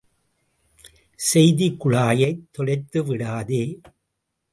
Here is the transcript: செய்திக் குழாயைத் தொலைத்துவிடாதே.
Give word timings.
செய்திக் 1.15 1.77
குழாயைத் 1.85 2.41
தொலைத்துவிடாதே. 2.57 3.63